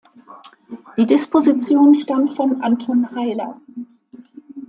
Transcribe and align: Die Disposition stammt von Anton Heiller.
Die 0.97 1.05
Disposition 1.05 1.93
stammt 1.93 2.31
von 2.35 2.63
Anton 2.63 3.11
Heiller. 3.15 3.61